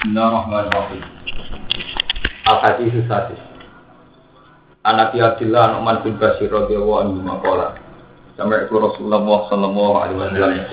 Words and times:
Bismillahirrahmanirrahim. 0.00 1.04
Al-Hadis 2.48 3.04
Sadis. 3.04 3.36
Anak 4.80 5.12
Abdullah 5.12 5.76
Nu'man 5.76 6.00
bin 6.00 6.16
Basir 6.16 6.48
radhiyallahu 6.48 7.04
anhu 7.04 7.20
maqala. 7.20 7.76
Sampai 8.32 8.64
itu 8.64 8.80
Rasulullah 8.80 9.20
sallallahu 9.52 9.94
alaihi 10.00 10.16
wasallam. 10.16 10.64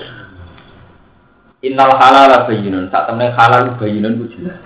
Innal 1.60 1.92
halala 2.00 2.48
bayyinun, 2.48 2.88
tak 2.88 3.04
temne 3.12 3.28
halal 3.36 3.76
bayyinun 3.76 4.16
ku 4.16 4.32
jelas. 4.32 4.64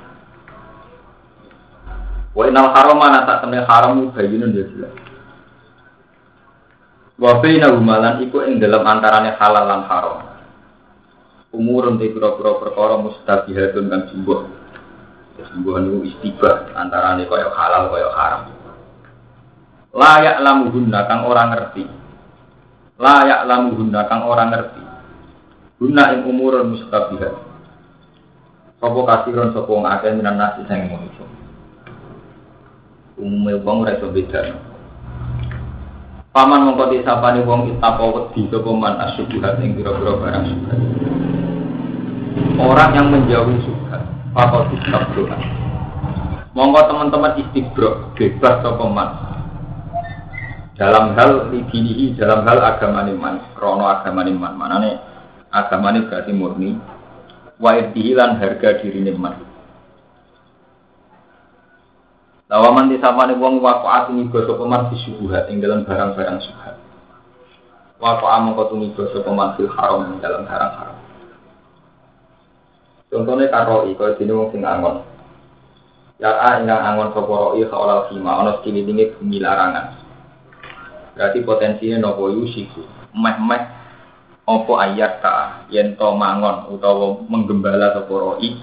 Wa 2.31 2.47
innal 2.47 2.71
harama 2.71 3.11
ana 3.11 3.27
tak 3.27 3.43
temne 3.43 3.67
haram 3.67 4.15
bayyinun 4.15 4.55
ya 4.55 4.63
jelas. 4.63 4.95
Wa 7.19 7.43
baina 7.43 7.67
humalan 7.75 8.23
iku 8.31 8.47
ing 8.47 8.63
dalam 8.63 8.87
antarane 8.87 9.35
halal 9.43 9.67
lan 9.67 9.83
haram. 9.91 10.32
Umurun 11.53 12.01
te 12.01 12.09
pira-pira 12.09 12.57
perkara 12.57 12.97
mustabihatun 12.97 13.93
kang 13.93 14.03
jumbuh. 14.09 14.49
Jumbuh 15.37 15.77
niku 15.85 15.99
istibah 16.09 16.73
antarane 16.73 17.29
kaya 17.29 17.53
halal 17.53 17.93
kaya 17.93 18.09
haram. 18.17 18.43
Layak 19.93 20.41
guna 20.73 21.05
kang 21.05 21.29
orang 21.29 21.53
ngerti. 21.53 21.85
Layak 22.97 23.45
lamu 23.45 23.77
guna 23.77 24.01
kang 24.09 24.25
orang 24.25 24.49
ngerti. 24.49 24.83
Guna 25.77 26.03
ing 26.17 26.25
umurun 26.25 26.73
mustabihat. 26.73 27.35
Sopo 28.81 29.05
kasiron 29.05 29.53
sopo 29.53 29.77
wong 29.77 29.85
akeh 29.85 30.11
minan 30.17 30.41
nasi 30.41 30.65
sing 30.65 30.89
manusa. 30.89 31.27
Umume 33.21 33.61
wong 33.61 33.85
ora 33.85 33.95
iso 34.01 34.09
bedano. 34.09 34.57
Paman 36.33 36.65
mongko 36.65 36.97
disapani 36.97 37.45
wong 37.45 37.77
itako 37.77 38.33
wedi 38.33 38.49
sapa 38.49 38.71
man 38.73 38.97
asyubuhat 39.05 39.61
ing 39.61 39.77
pira-pira 39.77 40.17
barang 40.17 40.45
syubhat. 40.49 40.81
Orang 42.57 42.91
yang 42.95 43.09
menjauhi 43.11 43.59
syubhat, 43.65 44.03
fakol 44.33 44.69
kitab 44.73 45.09
doa. 45.17 45.37
Monggo 46.53 46.81
teman-teman 46.85 47.41
istibro 47.41 48.13
bebas 48.13 48.61
sapa 48.61 48.85
man. 48.89 49.11
Dalam 50.77 51.17
hal 51.17 51.49
lidinihi, 51.49 52.17
dalam 52.17 52.45
hal 52.45 52.61
agama 52.61 53.09
man, 53.09 53.41
krono 53.57 53.89
agama 53.89 54.25
man, 54.29 54.53
manane 54.57 55.01
agama 55.49 55.97
berarti 55.97 56.33
murni. 56.33 56.77
Wa 57.57 57.77
lan 57.81 58.31
harga 58.37 58.81
diri 58.85 59.01
man. 59.17 59.53
Lawaman 62.53 62.93
disapane 62.93 63.33
wong 63.41 63.65
wafaat 63.65 64.13
niga 64.13 64.45
sapa 64.45 64.65
man 64.69 64.93
disubuhat 64.93 65.49
ing 65.49 65.65
dalam 65.65 65.89
barang-barang 65.89 66.37
subhat. 66.45 66.77
Wafaat 67.97 68.45
mongko 68.45 68.77
tuniga 68.77 69.09
sapa 69.09 69.33
man 69.33 69.57
fil 69.57 69.73
haram 69.73 70.21
dalam 70.21 70.45
barang 70.45 70.75
haram. 70.77 71.02
Contohnya 73.13 73.53
karoi, 73.53 73.93
kalau 73.93 74.17
dini 74.17 74.33
wong 74.33 74.49
sing 74.57 74.65
angon. 74.65 75.05
Ya 76.17 76.33
ingkang 76.57 76.81
angon 76.81 77.13
sapa 77.13 77.29
roi 77.29 77.61
khaulal 77.69 78.09
khima 78.09 78.41
ana 78.41 78.57
sekililinge 78.57 79.21
bumi 79.21 79.37
larangan. 79.37 80.01
Berarti 81.13 81.45
potensinya 81.45 82.09
nopo 82.09 82.33
yusiku. 82.33 82.81
Meh-meh 83.13 83.63
opo 84.49 84.81
ayat 84.81 85.21
ta 85.21 85.69
yen 85.69 85.93
to 86.01 86.09
mangon 86.17 86.73
utawa 86.73 87.21
menggembala 87.29 87.93
sapa 87.93 88.15
roi 88.17 88.57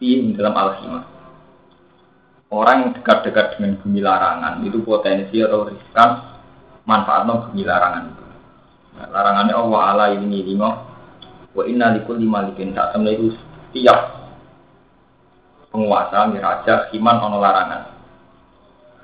di 0.00 0.32
dalam 0.34 0.56
al-khimah 0.56 1.04
orang 2.50 2.76
yang 2.82 2.90
dekat-dekat 2.98 3.46
dengan 3.56 3.78
bumi 3.78 4.00
larangan 4.02 4.64
itu 4.66 4.82
potensi 4.82 5.38
atau 5.38 5.70
riskan 5.70 6.10
manfaatnya 6.82 7.46
bumi 7.46 7.62
larangan 7.62 8.10
itu. 8.10 8.24
Nah, 8.98 9.06
larangannya 9.14 9.54
Allah 9.54 9.80
ala 9.94 10.04
ini 10.18 10.42
lima 10.42 10.68
wa 11.54 11.62
inna 11.66 11.94
likul 11.94 12.18
lima 12.18 12.50
likin 12.50 12.74
tak 12.74 12.90
temen 12.90 13.14
itu 13.14 13.38
tiap 13.70 14.00
penguasa 15.70 16.26
raja 16.30 16.74
iman 16.94 17.16
ono 17.30 17.36
larangan. 17.38 17.82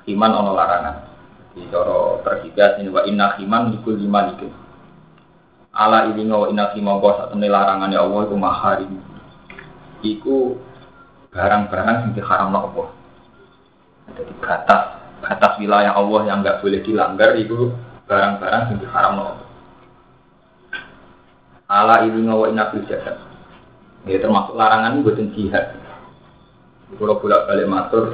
Iman 0.06 0.32
ono 0.34 0.50
larangan. 0.54 0.96
Di 1.56 1.64
coro 1.72 2.20
tergigas 2.20 2.76
ini 2.78 2.92
wa 2.92 3.02
inna 3.08 3.40
iman 3.40 3.72
likul 3.72 3.96
lima 3.96 4.28
likin 4.28 4.66
ala 5.76 6.08
ini 6.08 6.24
wa 6.24 6.48
inna 6.48 6.72
lima 6.72 6.96
bos 6.96 7.20
atau 7.20 7.36
larangannya 7.36 8.00
Allah 8.00 8.20
itu 8.24 8.36
mahari 8.36 8.88
iku 10.00 10.56
barang-barang 11.28 12.08
yang 12.08 12.12
diharam 12.16 12.56
Allah 12.56 12.88
jadi 14.16 14.32
batas 14.40 14.82
batas 15.20 15.52
wilayah 15.60 15.92
Allah 15.92 16.20
yang 16.24 16.40
nggak 16.40 16.64
boleh 16.64 16.80
dilanggar 16.80 17.36
itu 17.36 17.76
barang-barang 18.08 18.62
yang 18.72 18.78
diharam 18.80 19.14
Allah. 19.18 19.44
Ala 21.66 22.06
ini 22.06 22.22
ngawa 22.22 22.54
inabil 22.54 22.86
jasad. 22.86 23.18
Ya 24.06 24.22
termasuk 24.22 24.54
larangan 24.54 25.02
buatin 25.02 25.34
jihad. 25.34 25.74
Kalau 26.94 27.18
bolak 27.18 27.50
balik 27.50 27.66
matur, 27.66 28.04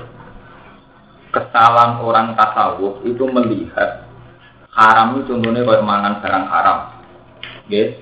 kesalahan 1.28 2.00
orang 2.00 2.32
tasawuf 2.32 3.04
itu 3.04 3.28
melihat 3.28 4.08
haram 4.72 5.20
itu 5.20 5.28
contohnya 5.28 5.60
kalau 5.60 5.84
mangan 5.84 6.25
barang 6.25 6.47
haram. 6.48 6.78
Yes. 7.69 8.00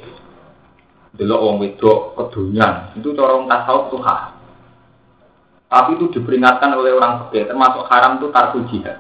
Dulu 1.19 1.35
orang 1.35 1.59
wedok 1.67 2.15
kedunyan 2.15 2.95
itu 2.95 3.11
corong 3.19 3.51
tasawuf 3.51 3.91
tuh 3.91 4.03
haram. 4.07 4.39
Tapi 5.71 5.99
itu 5.99 6.11
diperingatkan 6.15 6.75
oleh 6.75 6.95
orang 6.95 7.27
fakir, 7.27 7.47
termasuk 7.47 7.87
haram 7.87 8.19
itu 8.19 8.27
tarku 8.35 8.59
jihad. 8.71 8.99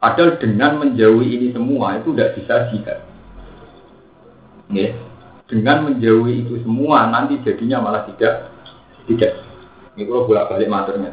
Padahal 0.00 0.40
dengan 0.40 0.80
menjauhi 0.80 1.28
ini 1.36 1.46
semua 1.52 2.00
itu 2.00 2.12
tidak 2.12 2.40
bisa 2.40 2.54
jihad. 2.72 2.98
Ya. 4.72 4.96
Dengan 5.50 5.90
menjauhi 5.90 6.46
itu 6.46 6.62
semua 6.64 7.10
nanti 7.10 7.36
jadinya 7.42 7.82
malah 7.82 8.06
tidak 8.08 8.52
tidak. 9.06 9.32
Ini 9.92 10.08
kalau 10.08 10.24
bolak 10.24 10.48
balik 10.48 10.70
maturnya. 10.72 11.12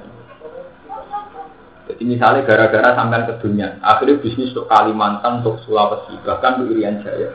Jadi 1.89 2.03
misalnya 2.05 2.45
gara-gara 2.45 2.93
sampai 2.93 3.25
ke 3.25 3.33
dunia, 3.41 3.81
akhirnya 3.81 4.21
bisnis 4.21 4.53
untuk 4.53 4.69
Kalimantan, 4.69 5.41
untuk 5.41 5.57
Sulawesi, 5.65 6.21
bahkan 6.21 6.61
untuk 6.61 6.77
Irian 6.77 7.01
Jaya. 7.01 7.33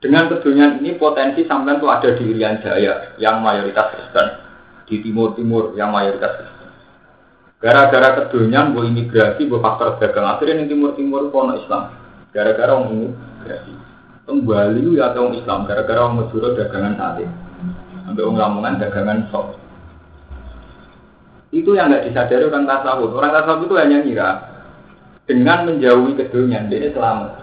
Dengan 0.00 0.30
kedunian 0.30 0.78
ini 0.80 0.94
potensi 0.96 1.44
sampai 1.44 1.76
itu 1.76 1.86
ada 1.90 2.08
di 2.14 2.24
Irian 2.30 2.62
Jaya 2.62 3.18
yang 3.18 3.42
mayoritas 3.42 3.90
Kristen 3.90 4.26
di 4.86 5.02
timur-timur 5.02 5.74
yang 5.74 5.90
mayoritas 5.90 6.40
Kristen. 6.40 6.70
Gara-gara 7.60 8.24
kedunian, 8.24 8.72
bu 8.72 8.86
imigrasi, 8.86 9.44
bu 9.44 9.60
faktor 9.60 9.98
dagang, 9.98 10.30
akhirnya 10.30 10.64
di 10.64 10.70
timur-timur 10.70 11.28
kono 11.34 11.58
Islam. 11.58 11.92
Gara-gara 12.30 12.70
orang 12.70 12.88
imigrasi. 12.94 13.79
Kembali 14.30 14.94
ya 14.94 15.10
orang 15.10 15.34
Islam, 15.34 15.66
gara-gara 15.66 16.06
orang 16.06 16.22
Madura 16.22 16.54
dagangan 16.54 16.94
sate. 16.94 17.26
Sampai 18.06 18.22
orang 18.22 18.38
Lamongan 18.38 18.78
dagangan 18.78 19.26
sok. 19.34 19.58
Itu 21.50 21.74
yang 21.74 21.90
nggak 21.90 22.06
disadari 22.06 22.46
orang 22.46 22.62
tasawuf. 22.62 23.10
Orang 23.10 23.34
tasawuf 23.34 23.66
itu 23.66 23.74
hanya 23.74 24.06
ngira 24.06 24.30
dengan 25.26 25.66
menjauhi 25.66 26.14
kedunian, 26.14 26.70
dia 26.70 26.94
selamat. 26.94 27.42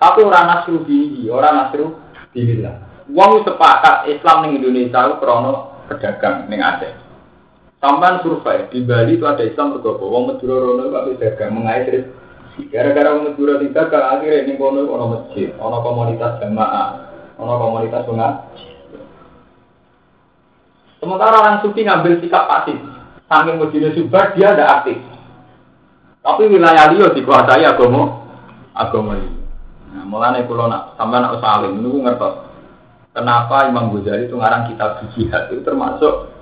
Tapi 0.00 0.20
orang 0.24 0.44
nasru 0.48 0.80
bihi, 0.88 1.28
orang 1.28 1.54
nasru 1.60 1.92
bilillah. 2.32 2.80
Wong 3.12 3.44
sepakat 3.44 4.08
Islam 4.08 4.48
ning 4.48 4.64
Indonesia 4.64 5.12
itu 5.12 5.14
krono 5.20 5.84
pedagang 5.92 6.48
ning 6.48 6.64
Aceh. 6.64 6.92
Sampai 7.84 8.24
survei 8.24 8.64
di 8.72 8.80
Bali 8.80 9.20
itu 9.20 9.28
ada 9.28 9.44
Islam 9.44 9.76
bergopo. 9.76 10.08
Wong 10.08 10.32
Madura 10.32 10.56
rono 10.56 10.88
itu 10.88 11.20
dagang 11.20 11.52
Gara-gara 12.56 13.12
wong 13.12 13.32
Madura 13.32 13.60
tidak 13.60 13.92
kan 13.92 14.16
akhirnya 14.16 14.48
ning 14.48 14.56
kono 14.56 14.88
ono 14.88 15.04
masjid, 15.12 15.52
ono 15.60 15.76
komunitas 15.84 16.40
jamaah, 16.40 16.88
ono 17.36 17.54
komunitas 17.60 18.08
pengaji. 18.08 18.66
Sementara 20.96 21.36
orang 21.36 21.60
sufi 21.60 21.84
ngambil 21.84 22.16
sikap 22.24 22.48
pasif. 22.48 22.80
Saking 23.28 23.60
masjidnya 23.60 23.92
subar 23.92 24.32
dia 24.32 24.56
ada 24.56 24.80
aktif. 24.80 24.96
Tapi 26.24 26.42
wilayah 26.48 26.90
liya 26.96 27.12
dikuasai 27.12 27.68
agama 27.68 28.24
agama 28.72 29.20
ini. 29.20 29.30
Nah, 29.92 30.04
mulane 30.08 30.48
kula 30.48 30.64
nak 30.66 30.96
sampean 30.96 31.28
nak 31.28 31.36
saling 31.44 31.76
niku 31.76 32.00
ngertos. 32.00 32.34
Kenapa 33.12 33.68
Imam 33.68 33.92
Ghazali 33.92 34.28
itu 34.28 34.36
ngarang 34.36 34.68
kitab 34.72 35.00
jihad 35.12 35.48
itu 35.48 35.64
termasuk 35.64 36.36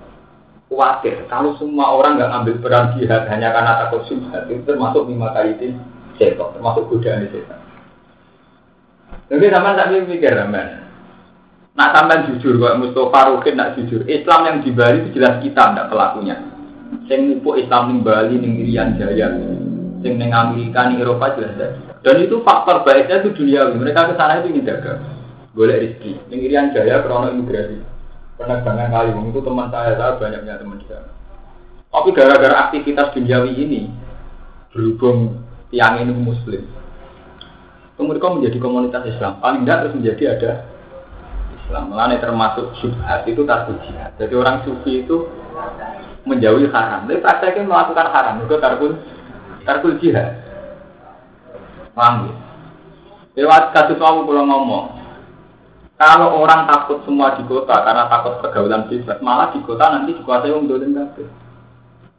khawatir 0.67 1.23
kalau 1.31 1.55
semua 1.55 1.95
orang 1.95 2.19
nggak 2.19 2.31
ngambil 2.35 2.55
peran 2.67 2.85
jihad 2.99 3.31
hanya 3.31 3.55
karena 3.55 3.79
takut 3.87 4.03
syubhat 4.11 4.51
itu 4.51 4.63
termasuk 4.67 5.07
lima 5.07 5.31
kali 5.31 5.55
itu 5.55 5.79
setok 6.19 6.59
termasuk 6.59 6.87
godaan 6.91 7.27
setan. 7.31 7.61
Jadi 9.31 9.47
sama 9.51 9.79
tak 9.79 9.91
mikir 9.93 10.35
teman. 10.35 10.85
Nak 11.75 11.91
sampai 11.91 12.31
jujur 12.31 12.55
kok 12.63 12.79
Mustafa 12.79 13.35
Rukin 13.35 13.59
nak 13.59 13.75
jujur 13.75 14.07
Islam 14.07 14.47
yang 14.47 14.57
di 14.63 14.71
Bali 14.71 15.03
itu 15.03 15.19
jelas 15.19 15.43
kita 15.43 15.75
tidak 15.75 15.91
pelakunya. 15.91 16.39
Sing 17.11 17.27
mupu 17.27 17.59
Islam 17.59 17.91
di 17.91 17.99
Bali 17.99 18.39
ning 18.39 18.63
Irian 18.63 18.95
Jaya, 18.95 19.35
sing 19.99 20.15
ning 20.15 20.31
Amerika 20.31 20.87
Eropa 20.95 21.35
jelas. 21.35 21.75
Dan 22.07 22.23
itu 22.23 22.47
faktor 22.47 22.87
baiknya 22.87 23.27
itu 23.27 23.35
dunia. 23.35 23.67
Mereka 23.75 24.13
ke 24.13 24.15
sana 24.15 24.39
itu 24.39 24.55
ingin 24.55 24.71
dagang 24.71 25.03
boleh 25.55 25.83
rezeki. 25.83 26.31
Yang 26.31 26.41
Irian 26.47 26.67
Jaya 26.71 27.03
krono 27.03 27.31
imigrasi. 27.31 27.79
Penerbangan 28.35 28.91
kali 28.91 29.11
itu 29.15 29.41
teman 29.43 29.71
saya, 29.71 29.95
saya 29.95 30.19
banyaknya 30.19 30.59
teman 30.59 30.83
di 30.83 30.87
sana. 30.91 31.11
Tapi 31.95 32.11
gara-gara 32.11 32.67
aktivitas 32.67 33.15
duniawi 33.15 33.55
ini, 33.55 33.87
berhubung 34.75 35.44
tiang 35.75 35.99
ini 35.99 36.15
muslim, 36.15 36.63
kemudian 37.99 38.39
menjadi 38.39 38.59
komunitas 38.63 39.03
Islam. 39.11 39.43
Paling 39.43 39.67
tidak 39.67 39.79
terus 39.83 39.95
menjadi 39.99 40.23
ada 40.39 40.51
Islam. 41.59 41.91
Mulane 41.91 42.23
termasuk 42.23 42.79
syubhat 42.79 43.27
itu 43.27 43.43
tarkul 43.43 43.83
jihad. 43.83 44.15
Jadi 44.15 44.35
orang 44.39 44.63
sufi 44.63 45.03
itu 45.03 45.27
menjauhi 46.23 46.71
haram. 46.71 47.11
Tapi 47.11 47.19
prakteknya 47.19 47.67
melakukan 47.67 48.07
haram 48.15 48.35
itu 48.47 48.55
tarkul 48.63 48.91
tarkul 49.67 49.99
jihad. 49.99 50.47
Paham 51.91 52.31
ya? 52.31 52.35
Lewat 53.35 53.75
kasus 53.75 53.99
kamu 53.99 54.31
kalau 54.31 54.47
ngomong, 54.47 54.87
kalau 55.99 56.39
orang 56.39 56.71
takut 56.71 57.03
semua 57.03 57.35
di 57.35 57.43
kota 57.51 57.83
karena 57.83 58.07
takut 58.07 58.39
pergaulan 58.39 58.87
bebas, 58.87 59.19
malah 59.19 59.51
di 59.51 59.59
kota 59.67 59.91
nanti 59.91 60.15
dikuasai 60.15 60.55
orang 60.55 60.71
dolim 60.71 60.95
kabeh. 60.95 61.27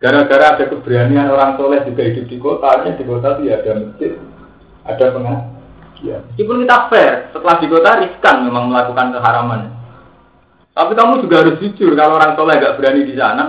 Gara-gara 0.05 0.53
ada 0.53 0.63
keberanian 0.69 1.33
orang 1.33 1.57
soleh 1.57 1.81
juga 1.81 2.05
hidup 2.05 2.29
di 2.29 2.37
kota, 2.37 2.85
di 2.85 3.01
kota 3.01 3.41
itu 3.41 3.49
ya 3.49 3.57
ada 3.57 3.71
masjid, 3.81 4.13
ada 4.85 5.05
pengajian. 5.09 6.21
Meskipun 6.29 6.61
kita 6.61 6.77
fair, 6.93 7.13
setelah 7.33 7.55
di 7.57 7.67
kota 7.73 7.89
riskan 8.05 8.35
memang 8.45 8.69
melakukan 8.69 9.17
keharaman. 9.17 9.61
Tapi 10.77 10.93
kamu 10.93 11.25
juga 11.25 11.35
harus 11.41 11.57
jujur, 11.57 11.97
kalau 11.97 12.21
orang 12.21 12.37
soleh 12.37 12.61
gak 12.61 12.77
berani 12.77 13.01
di 13.09 13.17
sana, 13.17 13.43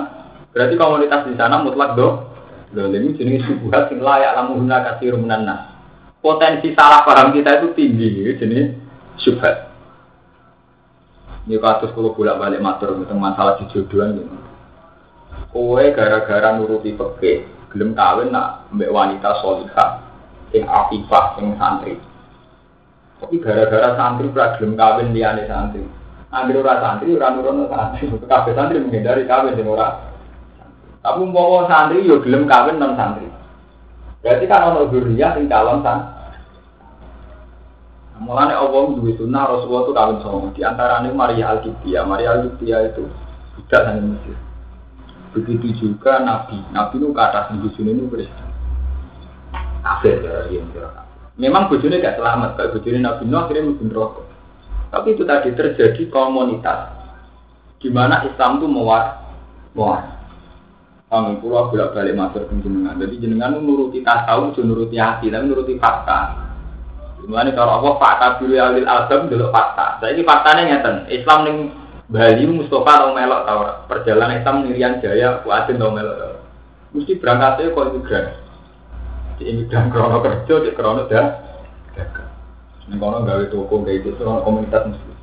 berarti 0.57 0.75
komunitas 0.81 1.29
di 1.29 1.37
sana 1.37 1.61
mutlak 1.61 1.93
do. 1.93 2.25
Loh, 2.73 2.89
ini 2.89 3.13
jenis 3.13 3.45
subuhat 3.45 3.93
yang 3.93 4.01
layak 4.01 4.33
lamuhuna 4.41 4.81
kasih 4.81 5.13
rumunana 5.13 5.77
potensi 6.27 6.75
salah 6.75 7.07
paham 7.07 7.31
kita 7.31 7.63
itu 7.63 7.69
tinggi 7.79 8.07
gitu, 8.19 8.31
jenis 8.43 8.75
syubhat. 9.23 9.71
Ini 11.47 11.63
kasus 11.63 11.95
kalau 11.95 12.11
bolak 12.11 12.43
balik 12.43 12.59
matur 12.59 12.99
tentang 12.99 13.23
masalah 13.23 13.63
jodohan 13.71 14.19
gitu. 14.19 14.46
Kowe 15.57 15.85
gara-gara 15.97 16.53
nuruti 16.61 16.93
peke, 16.93 17.49
belum 17.73 17.97
kawin 17.97 18.29
nak 18.29 18.69
mbak 18.77 18.93
wanita 18.93 19.41
solihah, 19.41 20.05
sing 20.53 20.69
afifah, 20.69 21.37
sing 21.37 21.57
santri. 21.57 21.97
Tapi 23.17 23.41
gara-gara 23.41 23.97
santri 23.97 24.29
pernah 24.29 24.53
belum 24.61 24.73
kawin 24.77 25.17
liane 25.17 25.49
santri. 25.49 25.81
Ambil 26.29 26.61
ora 26.61 26.77
santri, 26.85 27.17
ora 27.17 27.33
nurono 27.33 27.65
santri. 27.73 28.05
Kabeh 28.13 28.53
santri 28.53 28.85
menghindari 28.85 29.25
kawin 29.25 29.57
sing 29.57 29.65
ora. 29.65 30.13
Tapi 31.01 31.23
mau 31.25 31.65
santri 31.65 32.05
yo 32.05 32.21
gelem 32.21 32.45
kawin 32.45 32.77
non 32.77 32.93
santri. 32.95 33.25
Berarti 34.21 34.45
kan 34.45 34.75
ono 34.75 34.93
duriya 34.93 35.35
sing 35.35 35.49
calon 35.49 35.81
santri. 35.81 36.15
Mulane 38.17 38.57
Allah 38.57 38.97
duwe 38.97 39.13
sunnah 39.13 39.45
Rasulullah 39.45 39.85
itu 39.85 39.93
kawin 39.93 40.17
sama. 40.25 40.49
Di 40.57 40.65
antaranya 40.65 41.13
Maria 41.13 41.53
al 41.53 41.61
Maria 42.09 42.33
al 42.33 42.49
itu 42.49 43.05
tidak 43.69 43.83
hanya 43.89 44.01
Mesir. 44.05 44.46
Begitu 45.35 45.67
juga 45.79 46.23
Nabi. 46.23 46.61
Nabi 46.71 46.95
itu 47.01 47.11
ke 47.11 47.23
atas 47.23 47.51
di 47.55 47.71
sini 47.75 47.97
itu 47.97 48.07
Kristen. 48.13 48.49
Kafir 49.87 50.19
ya, 50.19 50.51
yang 50.51 50.67
kira 50.75 51.07
Memang 51.37 51.69
bujurnya 51.71 52.03
gak 52.03 52.19
selamat. 52.19 52.51
Kayak 52.57 52.73
bujurnya 52.79 53.01
Nabi 53.03 53.23
Nuh 53.29 53.41
akhirnya 53.45 53.69
mungkin 53.69 53.89
rokok. 53.93 54.27
Tapi 54.91 55.09
itu 55.13 55.23
tadi 55.29 55.51
terjadi 55.53 56.03
komunitas. 56.09 56.95
Di 57.77 57.93
mana 57.93 58.25
Islam 58.25 58.59
itu 58.59 58.67
mewar, 58.67 59.21
mewar. 59.77 60.17
Kami 61.07 61.39
pulau 61.39 61.71
bolak 61.71 61.95
balik 61.95 62.19
masuk 62.19 62.51
ke 62.51 62.67
jenengan. 62.67 62.99
Jadi 62.99 63.15
jenengan 63.23 63.55
nuruti 63.63 64.03
tasawuf, 64.03 64.59
nuruti 64.59 64.99
hati, 64.99 65.31
tapi 65.31 65.47
nuruti 65.47 65.79
fakta. 65.79 66.47
Mulane 67.27 67.51
kalau 67.59 67.83
Allah 67.83 67.95
fakta 67.99 68.27
biru 68.39 68.55
alil 68.55 68.87
album 68.87 69.27
dulu 69.27 69.51
fakta. 69.51 69.99
Saya 69.99 70.15
ini 70.15 70.23
faktanya 70.23 70.63
ngeten. 70.67 70.97
Islam 71.11 71.39
ning 71.43 71.57
Bali 72.07 72.47
Mustafa 72.47 72.93
tau 73.03 73.11
melok 73.15 73.43
tau 73.43 73.61
perjalanan 73.91 74.39
Islam 74.39 74.63
Nirian 74.63 75.03
Jaya 75.03 75.43
Kuatin 75.43 75.79
tau 75.79 75.91
melok 75.91 76.17
tau. 76.17 76.35
Mesti 76.95 77.19
berangkatnya 77.19 77.75
kok 77.75 77.87
imigran. 77.93 78.27
Di 79.37 79.43
imigran 79.51 79.91
krono 79.91 80.23
kerja, 80.23 80.55
di 80.63 80.71
krono 80.73 81.05
dah. 81.11 81.27
Ini 82.87 83.03
kono 83.03 83.27
gawe 83.27 83.45
toko 83.51 83.83
kayak 83.83 84.07
itu 84.07 84.15
komunitas 84.23 84.87
muslim. 84.87 85.19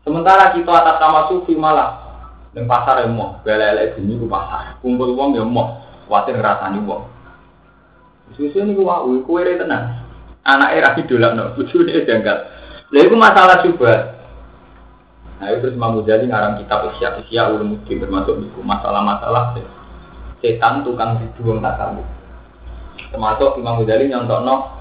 Sementara 0.00 0.56
kita 0.56 0.72
atas 0.72 0.96
nama 1.00 1.28
sufi 1.28 1.52
malah 1.52 2.00
Neng 2.54 2.70
pasar 2.70 3.02
yang 3.02 3.18
mau, 3.18 3.42
bela-bela 3.42 3.98
bunyi 3.98 4.14
ku 4.14 4.30
pasar. 4.30 4.78
Kumpul 4.78 5.10
uang 5.18 5.34
yang 5.34 5.50
mau, 5.50 5.82
khawatir 6.06 6.38
ngerasani 6.38 6.78
uang. 6.86 7.02
Susu 8.38 8.62
ini 8.62 8.78
ku 8.78 8.86
wau, 8.86 9.10
kue 9.26 9.42
tenang 9.58 10.04
anak 10.44 10.70
era 10.76 10.88
idolak 11.00 11.32
no 11.32 11.44
bujune 11.56 12.04
janggal 12.04 12.38
lha 12.92 13.00
iku 13.00 13.16
masalah 13.16 13.64
coba 13.64 13.92
nah 15.38 15.50
itu 15.50 15.66
terus 15.66 15.74
Imam 15.74 15.98
Ghazali 15.98 16.30
ngarang 16.30 16.54
kitab 16.62 16.86
Isya 16.94 17.08
Isya 17.26 17.42
Ulumuddin 17.54 17.98
termasuk 17.98 18.38
itu 18.38 18.60
masalah-masalah 18.62 19.58
setan 20.38 20.86
tukang 20.86 21.18
dibuang 21.18 21.58
tasawuf 21.62 22.06
termasuk 23.10 23.58
Imam 23.58 23.82
Ghazali 23.82 24.10
no 24.10 24.74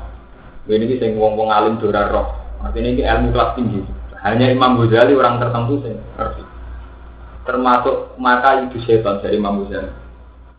ini 0.63 0.95
sing 0.95 1.19
wong-wong 1.19 1.51
alim 1.51 1.75
dorar 1.75 2.07
roh. 2.07 2.27
Artinya 2.63 2.95
ini 2.95 3.03
ilmu 3.03 3.35
kelas 3.35 3.51
tinggi. 3.59 3.83
Hanya 4.23 4.47
Imam 4.47 4.79
Ghazali 4.79 5.11
orang 5.11 5.43
tertentu 5.43 5.83
sing 5.83 5.99
ngerti. 6.15 6.43
Termasuk 7.43 8.15
maka 8.15 8.63
itu 8.63 8.79
setan 8.87 9.19
dari 9.19 9.35
Imam 9.35 9.67
Ghazali. 9.67 9.91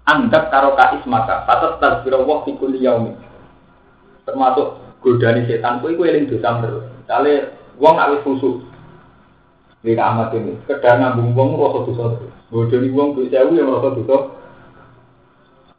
Anggap 0.05 0.53
karo 0.53 0.77
kais 0.77 1.01
maka 1.09 1.49
patas 1.49 1.81
tasbirullah 1.81 2.45
fi 2.45 2.53
kulli 2.61 2.85
yaumin 2.85 3.17
termasuk 4.29 4.77
godani 5.01 5.49
setan 5.49 5.81
kuwi 5.81 5.97
kuwi 5.97 6.13
eling 6.13 6.29
dosa 6.29 6.61
terus. 6.61 6.85
Kale 7.09 7.57
wong 7.81 7.97
awis 7.97 8.21
khusus. 8.21 8.61
Iki 9.85 10.01
amat 10.01 10.33
ini, 10.33 10.57
sekedar 10.65 10.97
ngambung 10.97 11.37
wong 11.37 11.61
rasa 11.61 11.79
dosa 11.85 12.05
terus. 12.17 12.33
Godani 12.49 12.89
wong 12.89 13.21
duit 13.21 13.29
sewu 13.29 13.53
yang 13.53 13.69
rasa 13.69 13.93
dosa. 13.93 14.17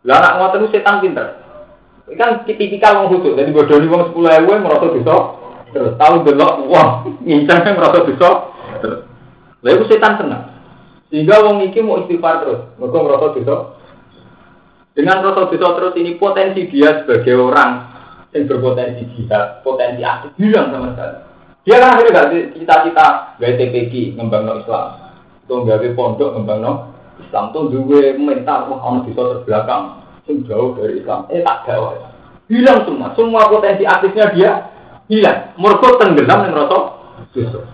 Lah 0.06 0.18
nak 0.22 0.36
ngoten 0.38 0.69
setan 0.69 1.02
pinter. 1.02 1.42
Ini 2.06 2.13
kan 2.13 2.46
tipikal 2.46 3.02
wong 3.02 3.18
khusus, 3.18 3.34
jadi 3.34 3.50
godani 3.50 3.90
wong 3.90 4.13
10.000 4.13 4.46
yang 4.46 4.62
merasa 4.62 4.94
dosa. 4.94 5.16
Terus 5.74 5.98
tahu 5.98 6.16
delok 6.22 6.54
wong 6.69 6.90
ngincang 7.25 7.66
merasa 7.74 8.06
dosa. 8.06 8.30
Terus. 8.86 9.00
Lah 9.66 9.72
itu 9.74 9.86
setan 9.90 10.13
seneng. 10.22 10.44
Sehingga 11.10 11.42
wong 11.42 11.66
iki 11.66 11.81
mau 11.81 12.06
istighfar 12.06 12.46
terus, 12.46 12.62
mergo 12.78 13.10
merasa 13.10 13.34
dosa. 13.34 13.56
Dengan 14.94 15.25
rasa 15.25 15.50
dosa 15.50 15.68
terus 15.81 15.98
ini 15.98 16.22
potensi 16.22 16.69
dia 16.69 17.02
sebagai 17.02 17.42
orang 17.42 17.90
yang 18.38 18.46
berpotensi 18.46 19.10
jihad, 19.18 19.66
potensi 19.66 20.06
aktif 20.06 20.30
hilang 20.38 20.69
sama 20.69 20.94
sekali. 20.94 21.18
Dia 21.65 21.81
kan 21.81 21.97
akhirnya 21.97 22.13
gak 22.13 22.29
cita-cita 22.53 23.07
gaya 23.41 23.53
TPG 23.57 24.13
ngembang 24.13 24.45
Islam, 24.62 24.88
tuh 25.50 25.65
gawe 25.65 25.88
pondok 25.97 26.38
ngembang 26.38 26.62
Islam 27.17 27.50
tuh 27.57 27.73
dua 27.73 28.13
mental 28.21 28.69
wah 28.69 28.79
orang 28.85 29.09
bisa 29.09 29.21
terbelakang, 29.41 29.97
yang 30.29 30.45
jauh 30.45 30.77
dari 30.77 31.01
Islam, 31.01 31.25
eh 31.33 31.41
tak 31.41 31.65
ada 31.65 32.13
hilang 32.45 32.85
semua, 32.85 33.09
semua 33.17 33.50
potensi 33.50 33.81
aktifnya 33.81 34.25
dia 34.38 34.51
hilang, 35.09 35.57
mereka 35.57 35.97
tenggelam 35.97 36.45
yang 36.45 36.53
rasa 36.53 36.79
justru. 37.33 37.65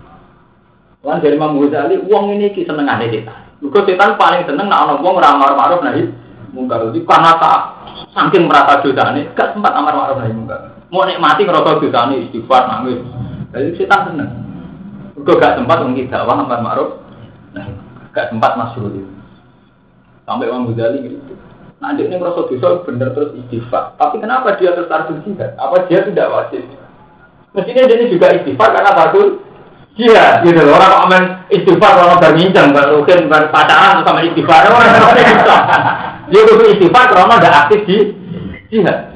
Lan 1.02 1.20
dari 1.20 1.36
Imam 1.36 1.58
Ghazali, 1.58 1.98
uang 1.98 2.38
ini 2.38 2.54
seneng 2.54 2.86
aneh 2.86 3.10
setan. 3.10 3.58
Mereka 3.60 3.90
setan 3.90 4.16
paling 4.22 4.46
seneng 4.46 4.70
nak 4.70 4.86
orang 4.86 5.02
uang 5.02 5.16
ramar 5.18 5.52
maruf 5.58 5.82
nahi 5.82 6.06
mungkar. 6.54 6.88
Jadi 6.88 7.02
karena 7.04 7.42
tak 7.42 7.60
saking 8.14 8.46
merasa 8.46 8.86
dosa 8.86 9.10
ini, 9.16 9.26
gak 9.34 9.58
sempat 9.58 9.74
amar 9.74 9.98
ma'ruf 9.98 10.22
nahi 10.22 10.32
mungkar. 10.32 10.78
Mau 10.94 11.04
nikmati 11.04 11.42
ngerasa 11.44 11.82
dosa 11.82 12.00
ini 12.08 12.30
istighfar 12.30 12.70
nangis. 12.70 13.02
Jadi 13.52 13.70
kita 13.76 13.98
seneng. 14.08 14.32
Gue 15.22 15.36
gak 15.38 15.60
sempat 15.60 15.84
mungkin 15.84 16.08
dakwah 16.08 16.40
amar 16.40 16.64
ma'ruf 16.64 17.04
nah 17.52 17.68
gak 18.16 18.32
sempat 18.32 18.56
masuk 18.56 18.96
itu. 18.96 19.12
Sampai 20.24 20.48
Imam 20.48 20.72
Ghazali 20.72 21.04
gitu. 21.04 21.36
Nah, 21.82 21.98
dia 21.98 22.06
ini 22.06 22.22
merasa 22.22 22.46
dosa 22.46 22.86
bener 22.86 23.10
terus 23.12 23.34
istighfar. 23.42 23.98
Tapi 23.98 24.22
kenapa 24.22 24.54
dia 24.62 24.72
terus 24.78 24.88
jihad? 25.26 25.58
Apa 25.58 25.90
dia 25.90 26.06
tidak 26.06 26.30
wajib? 26.30 26.64
Mestinya 27.58 27.90
dia 27.90 27.98
ini 27.98 28.14
juga 28.14 28.32
istighfar 28.38 28.70
karena 28.72 28.94
tarsul 28.96 29.42
Iya, 30.00 30.40
gitu 30.48 30.64
loh. 30.64 30.80
Orang 30.80 31.04
komen 31.04 31.24
istighfar 31.52 32.00
orang 32.00 32.24
berbincang, 32.24 32.72
baru 32.72 33.04
mungkin 33.04 33.28
pacaran 33.28 34.08
sama 34.08 34.24
istighfar. 34.24 34.72
Orang 34.72 34.88
bisa. 34.96 35.58
Dia 36.32 36.42
kudu 36.48 36.64
istighfar 36.72 37.12
karena 37.12 37.36
ada 37.36 37.50
aktif 37.68 37.84
di 37.84 37.98
jihad. 38.72 39.12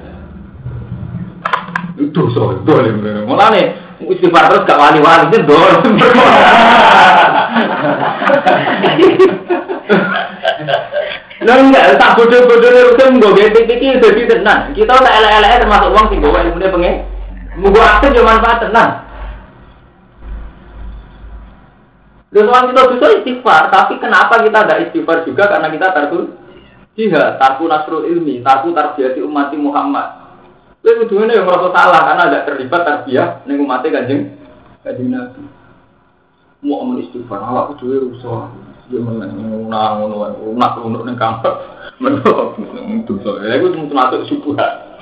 Itu 1.96 2.28
so, 2.36 2.60
dolim. 2.68 3.00
Mulane 3.24 3.85
istighfar 4.10 4.50
terus 4.52 4.66
gak 4.68 4.82
wali-wali 4.82 5.26
itu 5.30 5.38
dolim. 5.46 5.96
Lah 11.46 11.56
enggak, 11.62 12.02
tak 12.02 12.14
bodoh-bodoh 12.18 12.72
urusan 12.74 13.22
gue 13.22 13.32
gede 13.38 13.62
iki 13.70 14.02
dadi 14.02 14.24
tenang. 14.26 14.74
Kita 14.74 14.98
tak 14.98 15.14
elek-elek 15.14 15.62
termasuk 15.62 15.94
uang 15.94 16.06
sing 16.10 16.20
gue 16.24 16.32
ilmune 16.32 16.68
pengen. 16.74 16.96
Mugo 17.56 17.80
aktif 17.80 18.18
yo 18.18 18.26
manfaat 18.26 18.66
tenang. 18.66 19.06
Lalu 22.36 22.76
kita 22.76 22.82
bisa 22.92 23.08
istighfar, 23.22 23.72
tapi 23.72 23.96
kenapa 23.96 24.44
kita 24.44 24.68
ada 24.68 24.76
istighfar 24.84 25.24
juga 25.24 25.48
karena 25.48 25.72
kita 25.72 25.88
tertulis 25.96 26.36
Jihad, 26.96 27.36
tarku 27.44 27.68
nasrul 27.68 28.08
ilmi, 28.08 28.40
tarku 28.40 28.72
tarbiyati 28.72 29.20
umat 29.20 29.52
Muhammad. 29.60 30.25
Itu 30.86 31.02
tujuannya 31.02 31.34
yang 31.34 31.50
merasa 31.50 31.74
salah 31.74 32.02
karena 32.06 32.24
ada 32.30 32.40
terlibat 32.46 32.86
tarbiyah 32.86 33.42
ning 33.50 33.58
umat 33.66 33.82
kanjeng 33.82 34.38
kanjeng 34.86 35.10
Nabi. 35.10 35.42
Mau 36.62 36.86
amun 36.86 37.02
istighfar, 37.02 37.42
Allah 37.42 37.66
aku 37.66 37.82
duwe 37.82 38.06
rusak. 38.06 38.54
Dia 38.86 39.02
menang 39.02 39.34
ngono 39.34 40.54
nak 40.54 40.78
ngono 40.78 41.02
ning 41.10 41.18
kamar. 41.18 41.74
Dosa. 43.10 43.32
Ya 43.50 43.58
iku 43.58 43.74
termasuk 43.74 44.30
subuhat. 44.30 45.02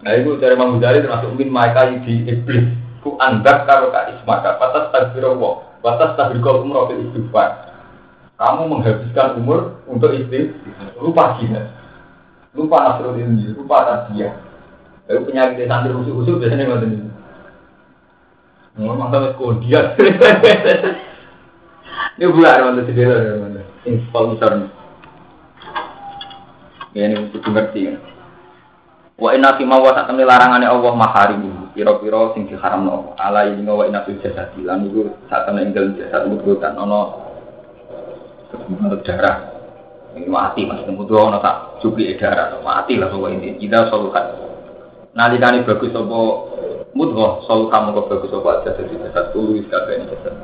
Nah 0.00 0.12
itu 0.16 0.30
dari 0.40 0.56
Imam 0.56 0.80
Ghazali 0.80 1.04
termasuk 1.04 1.28
min 1.36 1.52
maika 1.52 1.92
di 1.92 2.24
iblis. 2.24 2.72
Ku 3.04 3.20
andak 3.20 3.68
karo 3.68 3.92
ka 3.92 4.16
ismaka 4.16 4.56
batas 4.56 4.88
takbiro 4.96 5.36
wa 5.36 5.60
batas 5.84 6.16
umroh 6.40 6.88
fil 6.88 7.04
istighfar. 7.04 7.68
Kamu 8.40 8.66
menghabiskan 8.66 9.38
umur 9.38 9.84
untuk 9.84 10.10
istri 10.16 10.56
lupa 10.98 11.38
gina, 11.38 11.83
lupa 12.54 12.76
nasruddin, 12.80 13.34
lupa 13.58 13.76
tadiyah. 13.84 14.34
Lalu 15.04 15.20
penyakit 15.28 15.68
santri 15.68 15.92
usul-usul 15.92 16.40
biasanya 16.40 16.64
nggak 16.64 16.86
ini. 16.88 17.08
Ngomong 18.80 19.12
sampai 19.12 19.36
kodian. 19.38 19.86
Ini 22.14 22.30
bulan 22.30 22.62
mana 22.62 22.82
sendiri 22.86 23.10
mana. 23.42 23.62
Install 23.82 24.24
misalnya. 24.34 24.70
Ya 26.94 27.10
ini 27.10 27.26
mesti 27.26 27.38
ngerti. 27.42 27.80
Wa 29.18 29.34
inna 29.34 29.58
fi 29.58 29.66
ma 29.66 29.82
wa 29.82 29.90
satamni 29.94 30.22
larangane 30.22 30.66
Allah 30.66 30.94
maharimu 30.94 31.74
pira-pira 31.74 32.34
sing 32.34 32.46
diharamno 32.46 32.90
Allah. 32.90 33.14
Ala 33.18 33.40
ini 33.50 33.66
wa 33.66 33.82
inna 33.82 34.06
fil 34.06 34.22
jasad 34.22 34.54
lan 34.62 34.86
iku 34.86 35.10
satamne 35.26 35.66
ing 35.66 35.74
dalem 35.74 35.98
jasad 35.98 36.22
mudghatan 36.30 36.78
ana 36.78 37.00
darah. 39.02 39.53
Ini 40.14 40.30
mati 40.30 40.62
mas, 40.62 40.86
mudho 40.86 41.18
ana 41.18 41.42
tak 41.42 41.82
cupi 41.82 42.14
darah, 42.14 42.62
mati 42.62 42.94
lah 42.94 43.10
pokok 43.10 43.34
ini. 43.34 43.58
Kita 43.58 43.90
solukan. 43.90 44.24
Nalikane 45.14 45.66
bagus 45.66 45.94
apa? 45.94 46.18
Mudghah 46.94 47.42
solu 47.50 47.66
kamu 47.70 47.90
kok 47.90 48.06
bagus 48.06 48.30
apa? 48.30 48.50
Jasad 48.62 48.86
jasad 48.86 49.34
tulu 49.34 49.58
wis 49.58 49.66
kabeh 49.66 50.06
jasad. 50.06 50.34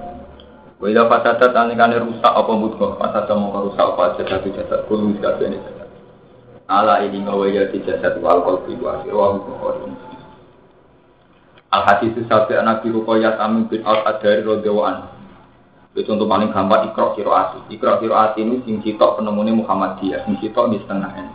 Wa 0.83 0.87
ila 0.91 1.07
fasadat 1.07 1.55
nalikane 1.55 2.03
rusak 2.03 2.33
apa 2.35 2.50
mudghah? 2.50 2.99
Fasadat 2.99 3.35
mau 3.39 3.55
rusak 3.71 3.87
apa? 3.95 4.19
Jasad 4.19 4.43
jasad 4.50 4.81
tulu 4.91 5.15
wis 5.15 5.23
kabeh 5.23 5.55
jasad. 5.55 5.87
Ala 6.67 7.07
ini 7.07 7.23
ngawaya 7.23 7.71
di 7.71 7.79
jasad 7.87 8.19
wal 8.19 8.43
kolbi 8.43 8.75
wa 8.79 8.99
sirwahu 9.07 9.43
bukhari 9.47 10.11
al 11.71 11.83
hadis 11.87 12.15
sabi 12.27 12.59
anak 12.59 12.83
koyat 12.83 13.39
amin 13.39 13.71
bin 13.71 13.87
al 13.87 14.03
adari 14.03 14.43
rodewan 14.43 15.07
itu 15.90 16.06
contoh 16.06 16.26
paling 16.30 16.54
gampang 16.54 16.90
ikro 16.90 17.18
kiroati 17.18 17.66
ikro 17.75 17.99
kiroati 17.99 18.40
ini 18.42 18.62
sing 18.62 18.78
sitok 18.82 19.18
penemunya 19.18 19.54
Muhammadiyah 19.54 20.26
sing 20.26 20.38
sitok 20.38 20.70
di 20.70 20.78
setengah 20.82 21.11
ini 21.18 21.32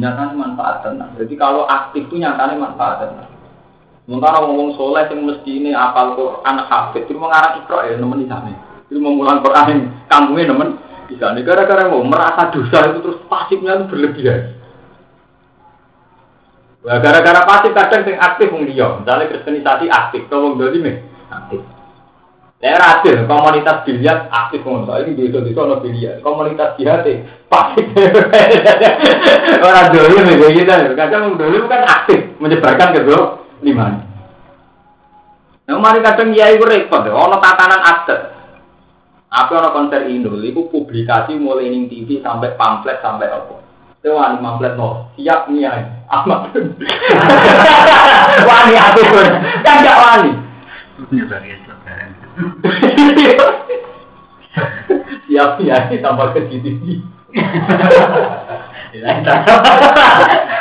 nyatanya 0.00 0.34
manfaat 0.36 0.86
tenang 0.86 1.16
jadi 1.16 1.34
kalau 1.34 1.64
aktif 1.66 2.06
itu 2.06 2.20
nyatanya 2.20 2.56
manfaat 2.60 3.08
tenang 3.08 3.40
Sementara 4.10 4.42
ngomong 4.42 4.74
soleh 4.74 5.06
yang 5.06 5.22
mesti 5.22 5.50
ini 5.62 5.70
apal 5.70 6.18
Quran 6.18 6.56
hafid, 6.66 7.06
itu 7.06 7.14
mengarang 7.14 7.62
ikro 7.62 7.78
ya 7.86 7.94
nemen 7.94 8.18
di 8.18 8.26
sana. 8.26 8.50
Itu 8.90 8.98
mengulang 8.98 9.38
Quran 9.38 9.86
kampungnya 10.10 10.50
nemen 10.50 10.82
di 11.06 11.14
sana. 11.14 11.38
Gara-gara 11.46 11.86
mau 11.86 12.02
merasa 12.02 12.50
dosa 12.50 12.90
itu 12.90 13.06
terus 13.06 13.22
pasifnya 13.30 13.78
itu 13.78 13.86
berlebihan. 13.86 14.58
Gara-gara 16.82 17.46
pasif 17.46 17.70
kadang 17.70 18.02
sing 18.02 18.18
aktif 18.18 18.50
wong 18.50 18.66
liya, 18.66 18.98
misalnya 18.98 19.30
kristenisasi 19.30 19.86
aktif, 19.86 20.26
to 20.26 20.36
wong 20.42 20.58
nih 20.58 21.06
aktif. 21.30 21.62
Daerah 22.60 23.00
adil, 23.00 23.24
komunitas 23.24 23.88
biliar 23.88 24.28
aktif 24.28 24.60
wong 24.68 24.84
ini 24.84 25.16
bisa 25.16 25.40
bisa 25.40 25.64
ono 25.64 25.80
biliar, 25.80 26.20
komunitas 26.20 26.76
jihad 26.76 27.08
pasif. 27.48 27.88
Orang 29.64 29.88
dulu 29.96 30.20
nih 30.28 30.36
kayak 30.36 30.54
gitu, 30.60 30.92
kadang 30.92 31.40
dulu 31.40 31.64
kan 31.72 31.88
aktif 31.88 32.36
menyebarkan 32.36 32.92
ke 32.92 33.00
lima. 33.64 34.04
Nah, 35.64 35.80
mari 35.80 36.04
kadang 36.04 36.36
kiai 36.36 36.60
itu 36.60 36.68
repot, 36.68 37.00
ono 37.08 37.40
tatanan 37.40 37.80
adat. 37.80 38.20
Apa 39.32 39.52
ono 39.56 39.68
konser 39.72 40.04
Indo, 40.12 40.36
itu 40.44 40.68
publikasi 40.68 41.40
mulai 41.40 41.72
ning 41.72 41.88
TV 41.88 42.20
sampai 42.20 42.60
pamflet 42.60 43.00
sampai 43.00 43.40
apa. 43.40 43.56
Itu 44.04 44.12
wani 44.12 44.36
mamplet 44.36 44.76
no, 44.76 45.08
siap 45.16 45.48
niai, 45.48 45.88
amat. 46.12 46.52
wani 48.52 48.74
pun, 49.00 49.28
kan 49.64 49.76
gak 49.80 49.96
wani. 49.96 50.49
Siap 55.30 55.50
niai 55.62 55.96
tambah 56.02 56.34
ke 56.34 56.40
GTV. 56.50 56.84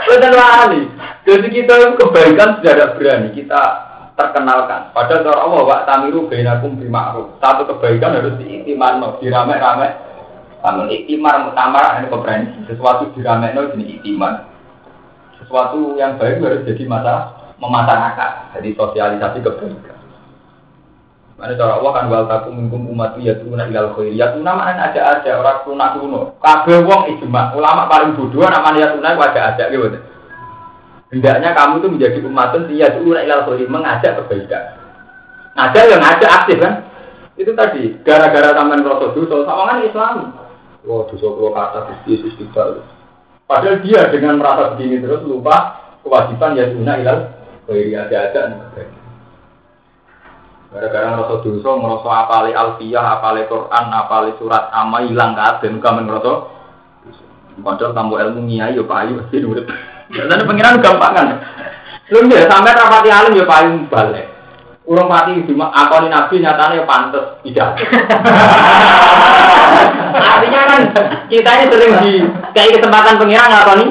Bukan 0.05 0.33
wani. 0.33 0.81
Jadi 1.25 1.47
kita 1.49 1.97
kebaikan 1.97 2.61
sudah 2.61 2.71
ada 2.73 2.87
berani 2.97 3.29
kita 3.33 3.61
terkenalkan. 4.13 4.93
Padahal 4.93 5.23
kalau 5.25 5.39
Allah 5.45 5.61
wa 5.65 5.77
tamiru 5.85 6.29
bainakum 6.29 6.77
bima'ruf. 6.77 7.37
Satu 7.41 7.65
kebaikan 7.69 8.17
harus 8.17 8.37
diitiman, 8.37 9.01
dirame-rame 9.19 10.09
namun 10.59 10.91
iktimar 10.91 11.47
mutamar 11.47 12.03
ini 12.03 12.11
keberanian 12.11 12.67
sesuatu 12.67 13.15
diramekno 13.15 13.71
jenis 13.71 13.95
iktimar. 13.99 14.51
Sesuatu 15.39 15.95
yang 15.95 16.19
baik 16.19 16.43
harus 16.43 16.67
jadi 16.67 16.83
masa 16.83 17.31
memasyarakat, 17.63 18.59
jadi 18.59 18.69
sosialisasi 18.75 19.39
kebaikan. 19.39 19.98
Mana 21.39 21.55
cara 21.55 21.79
Allah 21.79 21.91
kan 21.95 22.05
wal 22.11 22.27
takum 22.27 22.51
minkum 22.51 22.83
umat 22.91 23.15
ya 23.23 23.31
tuna 23.39 23.63
ilal 23.71 23.95
khair. 23.95 24.11
Ya 24.11 24.35
tuna 24.35 24.59
mana 24.59 24.91
ada 24.91 24.99
ada 24.99 25.31
orang 25.39 25.63
tuna 25.63 25.85
tuno. 25.95 26.35
Kabeh 26.43 26.83
wong 26.83 27.15
ijma. 27.15 27.55
Ulama 27.55 27.87
paling 27.87 28.19
bodoh 28.19 28.43
namanya 28.43 28.75
ya 28.75 28.87
tuna 28.91 29.15
ada 29.15 29.41
ada 29.55 29.63
gitu. 29.71 29.87
Hendaknya 31.09 31.55
kamu 31.55 31.79
itu 31.79 31.87
menjadi 31.95 32.17
umatun 32.27 32.67
ya 32.75 32.91
tuna 32.91 33.23
ilal 33.23 33.47
khair 33.47 33.71
mengajak 33.71 34.19
kebaikan. 34.19 34.63
Ngajak 35.55 35.83
yang 35.87 36.01
ngajak 36.03 36.29
aktif 36.43 36.57
kan. 36.59 36.73
Itu 37.39 37.55
tadi 37.55 37.95
gara-gara 38.03 38.51
taman 38.51 38.83
rasa 38.83 39.15
dosa 39.15 39.47
kan 39.47 39.79
Islam. 39.79 40.35
Wah, 40.83 41.07
dosa 41.07 41.23
kalau 41.23 41.55
kata 41.55 41.79
Gusti 42.03 42.27
istighfar. 42.35 42.83
Padahal 43.47 43.79
dia 43.79 44.11
dengan 44.11 44.43
merasa 44.43 44.75
begini 44.75 44.99
terus 44.99 45.23
lupa 45.23 45.79
kewajiban 46.03 46.59
ya 46.59 46.67
guna 46.67 46.99
ilal 46.99 47.19
khairi 47.65 47.95
ada-ada 47.95 48.69
Gara-gara 50.69 51.17
ngerasa 51.17 51.41
dosa, 51.41 51.69
ngerasa 51.81 52.09
apali 52.13 52.51
alfiyah, 52.53 53.05
apali 53.17 53.41
Quran, 53.49 53.85
apali 53.89 54.37
surat 54.37 54.69
ama 54.69 55.01
hilang 55.01 55.33
kabeh, 55.33 55.73
muka 55.73 55.89
men 55.97 56.05
ngerasa 56.05 56.33
Padahal 57.59 57.91
kamu 57.91 58.13
ilmu 58.23 58.39
nyai 58.47 58.75
ya 58.75 58.83
payu 58.87 59.19
pasti 59.19 59.43
urip. 59.43 59.67
Dan 60.09 60.41
pengiran 60.47 60.79
gampangan. 60.79 61.27
Lu 62.09 62.25
ya 62.31 62.47
sampai 62.47 62.71
rapati 62.71 63.09
alim 63.11 63.35
ya 63.35 63.45
payu 63.45 63.83
balik. 63.91 64.25
Urung 64.89 65.05
mati 65.05 65.37
cuma 65.45 65.69
akoni 65.69 66.09
nabi 66.09 66.41
nyatanya 66.41 66.81
pantas 66.89 67.37
tidak. 67.45 67.77
Artinya 70.33 70.61
kan 70.65 70.81
kita 71.29 71.45
ini 71.45 71.65
sering 71.69 71.93
di 72.01 72.13
kayak 72.57 72.81
kesempatan 72.81 73.21
pengiran 73.21 73.53
ngakoni 73.53 73.85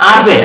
abe. 0.00 0.38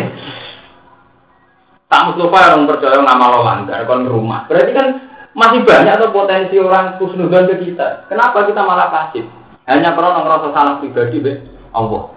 Tak 1.87 2.03
Mustafa 2.09 2.51
orang 2.51 2.67
percaya 2.67 2.99
ngamal 2.99 3.47
langgar 3.47 3.79
kon 3.87 4.03
rumah. 4.03 4.43
Berarti 4.51 4.71
kan 4.75 4.87
masih 5.33 5.65
banyak 5.65 5.97
atau 5.97 6.13
potensi 6.13 6.55
orang 6.61 7.01
kusnudon 7.01 7.49
ke 7.49 7.55
kita. 7.69 8.05
Kenapa 8.09 8.45
kita 8.45 8.61
malah 8.61 8.89
pasif? 8.93 9.25
Hanya 9.65 9.97
karena 9.97 10.21
ngerasa 10.21 10.47
salah 10.53 10.73
pribadi 10.77 11.17
be 11.23 11.33
Allah. 11.73 12.13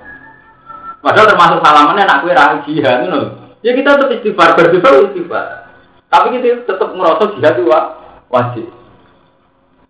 Padahal 1.01 1.31
termasuk 1.31 1.59
salamannya 1.63 2.03
anak 2.05 2.21
kue 2.25 2.33
rahasia, 2.35 2.93
Ya 3.65 3.73
kita 3.75 3.99
tetap 3.99 4.13
istighfar, 4.21 4.55
berdoa 4.55 5.11
istighfar. 5.11 5.47
Tapi 6.13 6.27
kita 6.39 6.67
tetap 6.67 6.91
merasa 6.95 7.35
jihad 7.35 7.55
itu 7.57 7.67
wajib. 8.31 8.67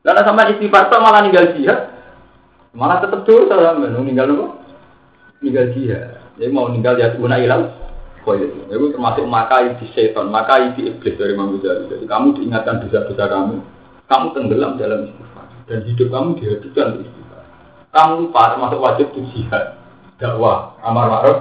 Karena 0.06 0.22
sama 0.22 0.48
istighfar 0.52 0.86
malah 1.02 1.20
ninggal 1.26 1.56
jihad, 1.58 1.92
malah 2.76 3.02
tetap 3.02 3.26
dosa 3.26 3.58
sama 3.58 3.90
ninggal 3.90 4.28
apa? 4.32 4.46
Ninggal 5.42 5.66
jihad. 5.74 6.22
Jadi 6.36 6.52
mau 6.52 6.68
ninggal 6.70 6.94
jihad 7.00 7.16
guna 7.18 7.40
ilang. 7.40 7.85
Itu. 8.34 8.58
Itu 8.66 8.86
termasuk 8.90 9.24
maka 9.30 9.62
di 9.78 9.86
setan, 9.94 10.34
maka 10.34 10.74
di 10.74 10.90
iblis 10.90 11.14
dari 11.14 11.38
Imam 11.38 11.54
Ghazali. 11.54 11.86
Jadi 11.86 12.04
kamu 12.10 12.26
diingatkan 12.34 12.82
dosa-dosa 12.82 13.24
kamu, 13.30 13.56
kamu 14.10 14.26
tenggelam 14.34 14.72
dalam 14.74 15.00
istighfar 15.06 15.46
dan 15.70 15.78
hidup 15.86 16.08
kamu 16.10 16.28
dihabiskan 16.42 16.86
di 16.98 17.00
istighfar. 17.06 17.42
Kamu 17.94 18.12
lupa 18.26 18.42
termasuk 18.50 18.78
wajib 18.82 19.06
di 19.14 19.20
jihad, 19.30 19.64
dakwah, 20.18 20.74
amar 20.82 21.06
ma'ruf, 21.06 21.38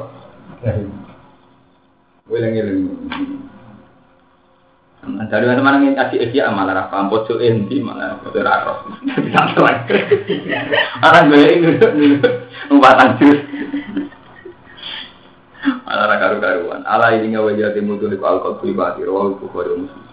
nahi. 0.62 0.86
Weleng-weleng. 2.26 2.90
Dari 5.06 5.46
mana 5.46 5.62
mana 5.62 5.78
ingin 5.78 5.94
kasih 5.94 6.34
dia 6.34 6.50
malah 6.50 6.90
rafa 6.90 7.06
pojok 7.06 7.38
enti 7.38 7.78
malah 7.78 8.18
pojok 8.26 8.42
raro. 8.42 8.90
Santai. 9.34 9.86
Orang 11.06 11.30
gue 11.30 11.46
ini 11.46 11.78
numpatan 12.74 13.22
jus. 13.22 13.40
Malah 15.66 16.18
karu 16.22 16.38
karuan. 16.38 16.82
Allah 16.86 17.18
ini 17.18 17.34
nggak 17.34 17.46
wajah 17.46 17.70
timu 17.74 17.98
tuh 17.98 18.14
di 18.14 18.18
alkohol 18.22 18.62
pribadi. 18.62 19.02
Rawal 19.02 19.38
bukhari 19.42 19.74
muslim. 19.74 20.05